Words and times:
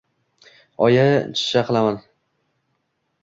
Oyi, 0.87 1.03
chishsha 1.35 1.63
qilamaaaan 1.67 1.99